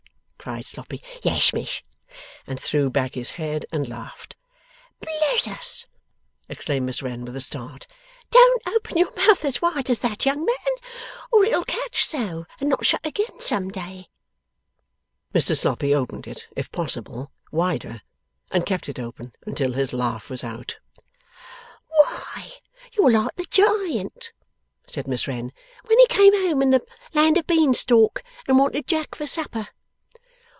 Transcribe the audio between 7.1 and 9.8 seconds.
with a start. 'Don't open your mouth as